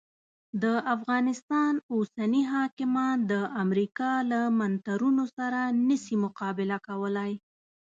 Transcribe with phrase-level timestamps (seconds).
[0.63, 7.31] د افغانستان اوسني حاکمان د امریکا له منترونو سره نه سي مقابله کولای.